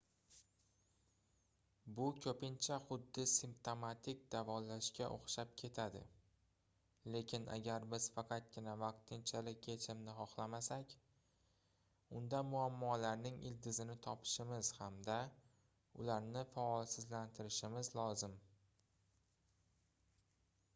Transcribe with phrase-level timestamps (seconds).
[1.97, 5.99] bu koʻpincha xuddi simptomatik davolashga oʻxshab ketadi
[7.15, 10.95] lekin agar biz faqatgina vaqtinchalik yechimni xohlamasak
[12.21, 15.19] unda muammolarning ildizini topishimiz hamda
[16.05, 18.35] ularni faolsizlantirishimiz lozim